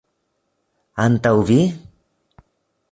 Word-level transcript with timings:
Antaŭ 1.05 1.35
vi? 1.51 1.61